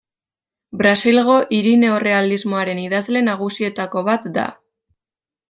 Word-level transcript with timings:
Brasilgo 0.79 1.35
hiri-neorrealismoaren 1.57 2.81
idazle 2.85 3.23
nagusietako 3.27 4.05
bat 4.09 4.27
da. 4.41 4.49